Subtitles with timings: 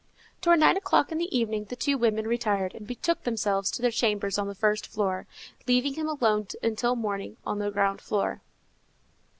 [0.41, 3.91] Toward nine o'clock in the evening the two women retired and betook themselves to their
[3.91, 5.27] chambers on the first floor,
[5.67, 8.41] leaving him alone until morning on the ground floor.